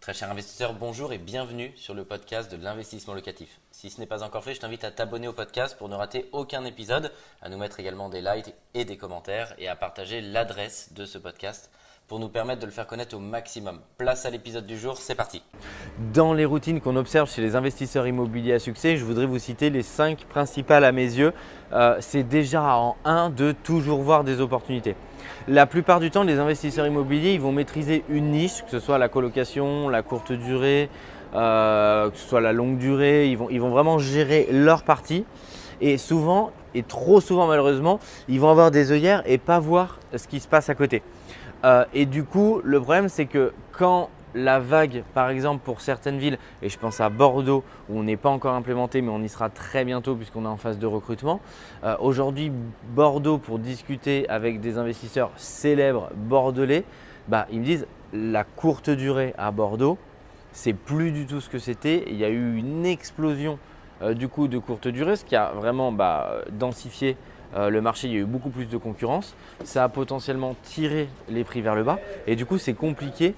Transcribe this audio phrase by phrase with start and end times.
[0.00, 3.60] Très cher investisseur, bonjour et bienvenue sur le podcast de l'investissement locatif.
[3.70, 6.30] Si ce n'est pas encore fait, je t'invite à t'abonner au podcast pour ne rater
[6.32, 7.12] aucun épisode,
[7.42, 11.18] à nous mettre également des likes et des commentaires et à partager l'adresse de ce
[11.18, 11.70] podcast
[12.10, 13.78] pour nous permettre de le faire connaître au maximum.
[13.96, 15.44] Place à l'épisode du jour, c'est parti.
[16.12, 19.70] Dans les routines qu'on observe chez les investisseurs immobiliers à succès, je voudrais vous citer
[19.70, 21.32] les cinq principales à mes yeux.
[21.72, 24.96] Euh, c'est déjà en un de toujours voir des opportunités.
[25.46, 28.98] La plupart du temps, les investisseurs immobiliers, ils vont maîtriser une niche, que ce soit
[28.98, 30.90] la colocation, la courte durée,
[31.34, 33.28] euh, que ce soit la longue durée.
[33.28, 35.24] Ils vont, ils vont vraiment gérer leur partie.
[35.80, 40.26] Et souvent, et trop souvent malheureusement, ils vont avoir des œillères et pas voir ce
[40.26, 41.04] qui se passe à côté.
[41.64, 46.18] Euh, et du coup, le problème, c'est que quand la vague, par exemple, pour certaines
[46.18, 49.28] villes, et je pense à Bordeaux, où on n'est pas encore implémenté, mais on y
[49.28, 51.40] sera très bientôt puisqu'on est en phase de recrutement.
[51.84, 52.52] Euh, aujourd'hui,
[52.94, 56.84] Bordeaux, pour discuter avec des investisseurs célèbres bordelais,
[57.28, 59.98] bah, ils me disent la courte durée à Bordeaux,
[60.52, 62.04] c'est plus du tout ce que c'était.
[62.08, 63.58] Il y a eu une explosion
[64.02, 67.16] euh, du coup de courte durée, ce qui a vraiment bah, densifié
[67.56, 69.34] le marché, il y a eu beaucoup plus de concurrence.
[69.64, 71.98] Ça a potentiellement tiré les prix vers le bas.
[72.26, 73.34] Et du coup, c'est compliqué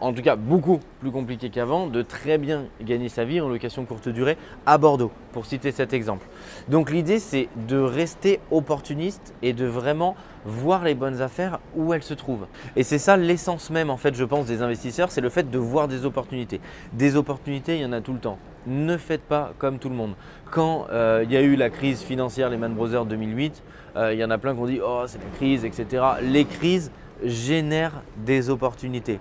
[0.00, 3.84] en tout cas beaucoup plus compliqué qu'avant, de très bien gagner sa vie en location
[3.84, 6.26] courte durée à Bordeaux, pour citer cet exemple.
[6.68, 12.02] Donc l'idée, c'est de rester opportuniste et de vraiment voir les bonnes affaires où elles
[12.02, 12.46] se trouvent.
[12.76, 15.58] Et c'est ça l'essence même, en fait, je pense, des investisseurs, c'est le fait de
[15.58, 16.60] voir des opportunités.
[16.92, 18.38] Des opportunités, il y en a tout le temps.
[18.66, 20.14] Ne faites pas comme tout le monde.
[20.50, 23.62] Quand euh, il y a eu la crise financière Lehman Brothers 2008,
[23.96, 26.02] euh, il y en a plein qui ont dit Oh, c'est la crise, etc.
[26.22, 26.90] Les crises
[27.22, 29.20] génèrent des opportunités.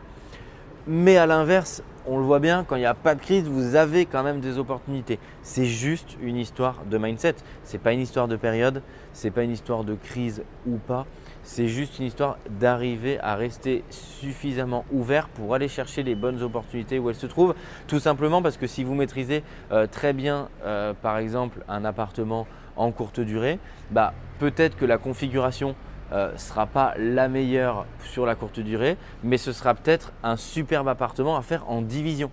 [0.86, 3.76] Mais à l'inverse, on le voit bien, quand il n'y a pas de crise, vous
[3.76, 5.17] avez quand même des opportunités.
[5.42, 7.36] C'est juste une histoire de mindset.
[7.64, 8.81] Ce n'est pas une histoire de période,
[9.14, 11.06] ce n'est pas une histoire de crise ou pas.
[11.42, 17.00] C'est juste une histoire d'arriver à rester suffisamment ouvert pour aller chercher les bonnes opportunités
[17.00, 17.56] où elles se trouvent.
[17.88, 22.45] Tout simplement parce que si vous maîtrisez euh, très bien, euh, par exemple, un appartement
[22.76, 23.58] en courte durée,
[23.92, 25.76] bah, peut-être que la configuration
[26.13, 30.87] euh, sera pas la meilleure sur la courte durée, mais ce sera peut-être un superbe
[30.87, 32.31] appartement à faire en division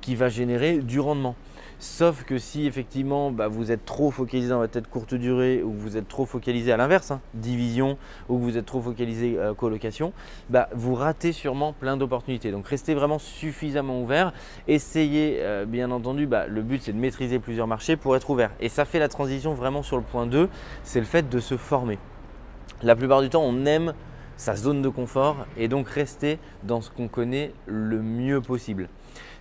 [0.00, 1.34] qui va générer du rendement.
[1.80, 5.72] Sauf que si effectivement bah, vous êtes trop focalisé dans votre tête courte durée ou
[5.72, 7.96] vous êtes trop focalisé à l'inverse, hein, division,
[8.28, 10.12] ou vous êtes trop focalisé euh, colocation,
[10.50, 12.50] bah, vous ratez sûrement plein d'opportunités.
[12.50, 14.32] Donc restez vraiment suffisamment ouvert.
[14.66, 18.50] Essayez, euh, bien entendu, bah, le but c'est de maîtriser plusieurs marchés pour être ouvert.
[18.58, 20.48] Et ça fait la transition vraiment sur le point 2,
[20.82, 21.98] c'est le fait de se former.
[22.82, 23.92] La plupart du temps, on aime
[24.36, 28.88] sa zone de confort et donc rester dans ce qu'on connaît le mieux possible.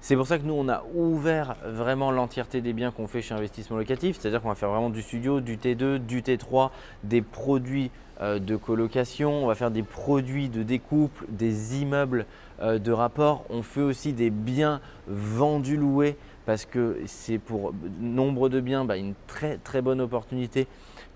[0.01, 3.35] C'est pour ça que nous, on a ouvert vraiment l'entièreté des biens qu'on fait chez
[3.35, 6.71] Investissement Locatif, c'est-à-dire qu'on va faire vraiment du studio, du T2, du T3,
[7.03, 12.25] des produits euh, de colocation, on va faire des produits de découpe, des immeubles
[12.61, 13.45] euh, de rapport.
[13.51, 18.95] On fait aussi des biens vendus loués parce que c'est pour nombre de biens bah,
[18.95, 20.65] une très très bonne opportunité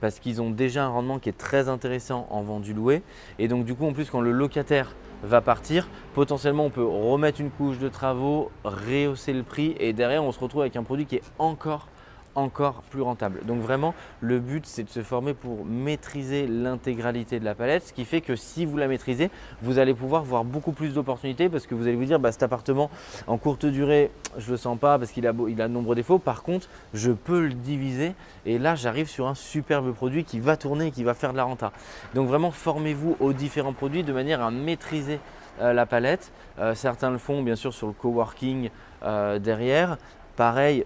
[0.02, 3.02] parce qu'ils ont déjà un rendement qui est très intéressant en vendu loué.
[3.40, 4.94] Et donc du coup, en plus, quand le locataire
[5.24, 10.24] va partir, potentiellement on peut remettre une couche de travaux, rehausser le prix et derrière
[10.24, 11.88] on se retrouve avec un produit qui est encore
[12.36, 13.46] encore plus rentable.
[13.46, 17.94] Donc vraiment, le but, c'est de se former pour maîtriser l'intégralité de la palette, ce
[17.94, 19.30] qui fait que si vous la maîtrisez,
[19.62, 22.44] vous allez pouvoir voir beaucoup plus d'opportunités parce que vous allez vous dire, bah, cet
[22.44, 22.90] appartement
[23.28, 26.20] en courte durée, je ne le sens pas parce qu'il a, il de nombreux défauts.
[26.20, 28.14] Par contre, je peux le diviser
[28.46, 31.38] et là, j'arrive sur un superbe produit qui va tourner et qui va faire de
[31.38, 31.72] la renta.
[32.14, 35.20] Donc vraiment, formez-vous aux différents produits de manière à maîtriser
[35.60, 36.32] euh, la palette.
[36.60, 38.70] Euh, certains le font bien sûr sur le coworking
[39.04, 39.98] euh, derrière.
[40.36, 40.86] Pareil,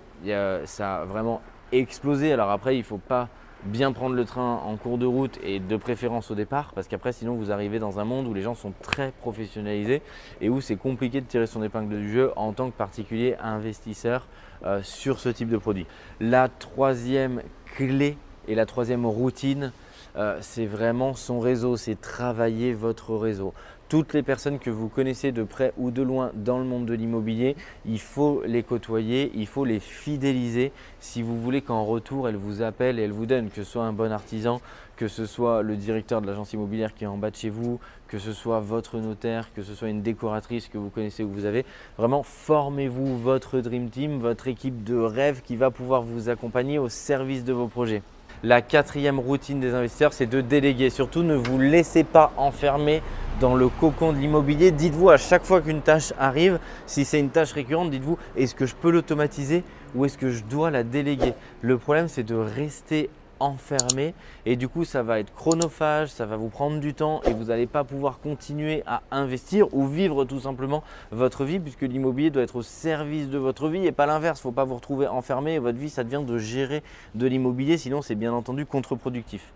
[0.65, 1.41] ça a vraiment
[1.71, 2.33] explosé.
[2.33, 3.29] Alors après, il ne faut pas
[3.65, 7.11] bien prendre le train en cours de route et de préférence au départ parce qu'après
[7.11, 10.03] sinon vous arrivez dans un monde où les gens sont très professionnalisés
[10.39, 14.27] et où c'est compliqué de tirer son épingle du jeu en tant que particulier investisseur
[14.65, 15.87] euh, sur ce type de produit.
[16.19, 17.41] La troisième
[17.75, 18.17] clé
[18.47, 19.71] et la troisième routine,
[20.15, 23.53] euh, c'est vraiment son réseau, c'est travailler votre réseau
[23.89, 26.93] toutes les personnes que vous connaissez de près ou de loin dans le monde de
[26.93, 27.55] l'immobilier,
[27.85, 32.61] il faut les côtoyer, il faut les fidéliser si vous voulez qu'en retour elles vous
[32.61, 34.59] appellent et elles vous donnent, que ce soit un bon artisan,
[34.97, 37.79] que ce soit le directeur de l'agence immobilière qui est en bas de chez vous,
[38.07, 41.45] que ce soit votre notaire, que ce soit une décoratrice que vous connaissez ou vous
[41.45, 41.65] avez.
[41.97, 46.89] Vraiment, formez-vous votre Dream Team, votre équipe de rêve qui va pouvoir vous accompagner au
[46.89, 48.01] service de vos projets.
[48.43, 50.89] La quatrième routine des investisseurs, c'est de déléguer.
[50.89, 53.01] Surtout, ne vous laissez pas enfermer
[53.39, 54.71] dans le cocon de l'immobilier.
[54.71, 58.65] Dites-vous à chaque fois qu'une tâche arrive, si c'est une tâche récurrente, dites-vous est-ce que
[58.65, 59.63] je peux l'automatiser
[59.95, 61.33] ou est-ce que je dois la déléguer?
[61.61, 63.09] Le problème, c'est de rester
[63.39, 64.13] enfermé
[64.45, 67.45] et du coup ça va être chronophage, ça va vous prendre du temps et vous
[67.45, 72.43] n'allez pas pouvoir continuer à investir ou vivre tout simplement votre vie puisque l'immobilier doit
[72.43, 74.41] être au service de votre vie et pas l'inverse.
[74.41, 76.83] Faut pas vous retrouver enfermé et votre vie ça devient de gérer
[77.15, 79.53] de l'immobilier sinon c'est bien entendu contre-productif.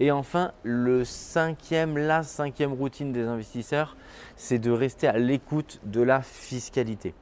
[0.00, 3.96] Et enfin, le cinquième, la cinquième routine des investisseurs,
[4.36, 7.14] c'est de rester à l'écoute de la fiscalité.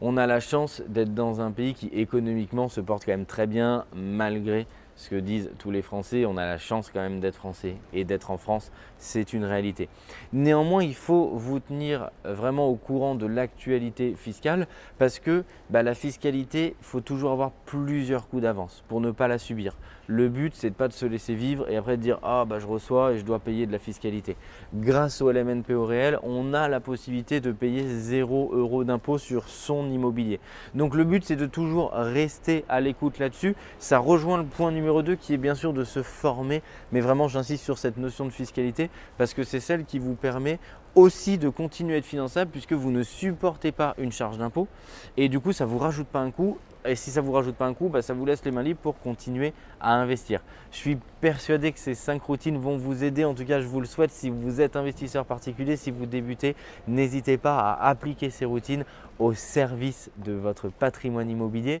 [0.00, 3.46] On a la chance d'être dans un pays qui économiquement se porte quand même très
[3.46, 4.66] bien malgré
[4.96, 6.24] ce que disent tous les Français.
[6.26, 9.88] On a la chance quand même d'être français et d'être en France, c'est une réalité.
[10.32, 14.66] Néanmoins, il faut vous tenir vraiment au courant de l'actualité fiscale
[14.98, 19.28] parce que bah, la fiscalité, il faut toujours avoir plusieurs coups d'avance pour ne pas
[19.28, 19.76] la subir.
[20.06, 22.58] Le but, c'est de pas de se laisser vivre et après de dire ah bah
[22.58, 24.36] je reçois et je dois payer de la fiscalité.
[24.74, 29.90] Grâce au LMNP réel, on a la possibilité de payer 0 euros d'impôt sur son
[29.90, 30.40] immobilier.
[30.74, 33.56] Donc le but, c'est de toujours rester à l'écoute là-dessus.
[33.78, 37.28] Ça rejoint le point numéro 2 qui est bien sûr de se former, mais vraiment
[37.28, 40.58] j'insiste sur cette notion de fiscalité parce que c'est celle qui vous permet
[40.94, 44.68] aussi de continuer à être finançable puisque vous ne supportez pas une charge d'impôt
[45.16, 47.32] et du coup ça ne vous rajoute pas un coût et si ça ne vous
[47.32, 50.42] rajoute pas un coût, bah, ça vous laisse les mains libres pour continuer à investir.
[50.70, 53.24] Je suis persuadé que ces cinq routines vont vous aider.
[53.24, 54.10] En tout cas, je vous le souhaite.
[54.10, 58.84] Si vous êtes investisseur particulier, si vous débutez, n'hésitez pas à appliquer ces routines
[59.18, 61.80] au service de votre patrimoine immobilier.